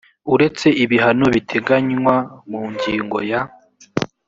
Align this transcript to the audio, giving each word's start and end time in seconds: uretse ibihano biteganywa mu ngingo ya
uretse 0.33 0.67
ibihano 0.83 1.25
biteganywa 1.35 2.15
mu 2.49 2.61
ngingo 2.73 3.17
ya 3.29 3.41